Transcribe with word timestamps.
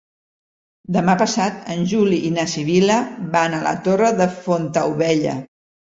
Demà 0.95 1.13
passat 1.19 1.59
en 1.75 1.83
Juli 1.93 2.19
i 2.29 2.31
na 2.37 2.45
Sibil·la 2.53 2.97
van 3.37 3.57
a 3.59 3.63
la 3.67 3.75
Torre 3.89 4.11
de 4.23 4.31
Fontaubella. 4.39 5.37